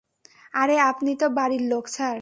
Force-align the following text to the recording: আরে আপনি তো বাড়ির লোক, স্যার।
আরে 0.53 0.75
আপনি 0.89 1.11
তো 1.15 1.25
বাড়ির 1.37 1.63
লোক, 1.71 1.85
স্যার। 1.87 2.17